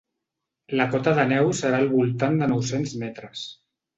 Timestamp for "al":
1.85-1.91